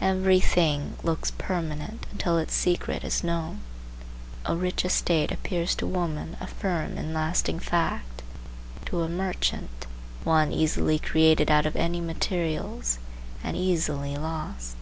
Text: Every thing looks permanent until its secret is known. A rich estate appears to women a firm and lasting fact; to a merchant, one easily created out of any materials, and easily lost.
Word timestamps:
Every 0.00 0.40
thing 0.40 0.96
looks 1.04 1.30
permanent 1.30 2.04
until 2.10 2.38
its 2.38 2.54
secret 2.54 3.04
is 3.04 3.22
known. 3.22 3.60
A 4.44 4.56
rich 4.56 4.84
estate 4.84 5.30
appears 5.30 5.76
to 5.76 5.86
women 5.86 6.36
a 6.40 6.48
firm 6.48 6.98
and 6.98 7.14
lasting 7.14 7.60
fact; 7.60 8.22
to 8.86 9.02
a 9.02 9.08
merchant, 9.08 9.86
one 10.24 10.50
easily 10.50 10.98
created 10.98 11.52
out 11.52 11.66
of 11.66 11.76
any 11.76 12.00
materials, 12.00 12.98
and 13.44 13.56
easily 13.56 14.16
lost. 14.16 14.76